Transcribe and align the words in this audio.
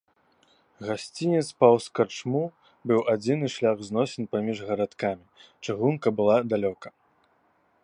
Гасцінец 0.87 1.43
паўз 1.63 1.85
карчму 1.99 2.41
быў 2.91 2.99
адзіны 3.13 3.47
шлях 3.57 3.77
зносін 3.91 4.23
паміж 4.33 4.57
гарадкамі, 4.73 5.25
чыгунка 5.67 6.07
была 6.21 6.37
далёка. 6.55 6.87